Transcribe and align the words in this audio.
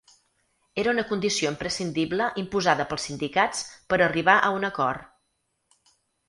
Era 0.83 0.93
una 0.93 1.03
condició 1.09 1.51
imprescindible 1.55 2.29
imposada 2.43 2.87
pels 2.95 3.05
sindicats 3.11 3.61
per 3.93 4.01
arribar 4.07 4.39
a 4.41 4.51
un 4.57 4.67
acord. 4.71 5.93